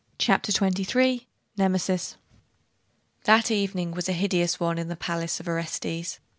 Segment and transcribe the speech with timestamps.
[0.17, 2.15] CHAPTER XXIII: NEMESIS
[3.25, 6.17] That evening was a hideous one in the palace of Orestes.